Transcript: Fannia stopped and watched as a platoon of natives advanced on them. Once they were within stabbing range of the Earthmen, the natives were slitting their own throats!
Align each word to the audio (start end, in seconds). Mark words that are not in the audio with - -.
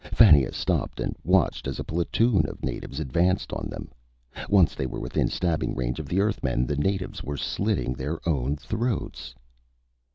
Fannia 0.11 0.51
stopped 0.51 0.99
and 0.99 1.15
watched 1.23 1.67
as 1.67 1.77
a 1.77 1.83
platoon 1.83 2.47
of 2.49 2.65
natives 2.65 2.99
advanced 2.99 3.53
on 3.53 3.67
them. 3.69 3.91
Once 4.49 4.73
they 4.73 4.87
were 4.87 4.99
within 4.99 5.27
stabbing 5.27 5.75
range 5.75 5.99
of 5.99 6.07
the 6.09 6.19
Earthmen, 6.19 6.65
the 6.65 6.75
natives 6.75 7.21
were 7.23 7.37
slitting 7.37 7.93
their 7.93 8.19
own 8.27 8.55
throats! 8.55 9.35